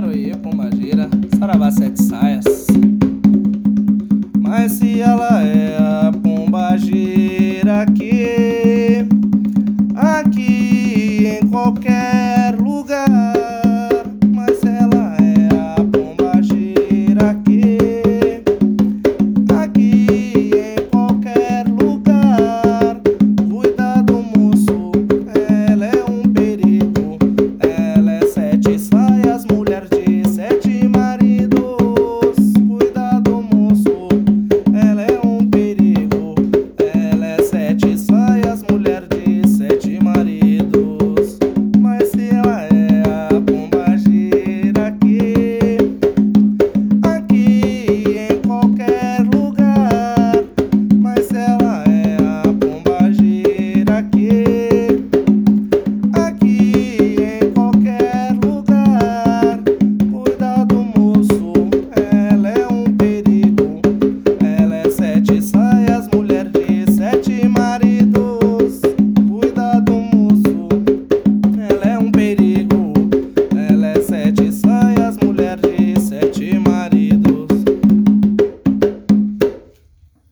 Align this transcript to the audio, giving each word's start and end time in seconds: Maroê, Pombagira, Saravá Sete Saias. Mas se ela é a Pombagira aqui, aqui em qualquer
Maroê, 0.00 0.34
Pombagira, 0.42 1.10
Saravá 1.38 1.70
Sete 1.70 2.02
Saias. 2.02 2.66
Mas 4.38 4.72
se 4.72 5.02
ela 5.02 5.42
é 5.42 5.76
a 5.76 6.10
Pombagira 6.10 7.82
aqui, 7.82 9.06
aqui 9.94 11.26
em 11.42 11.46
qualquer 11.48 11.99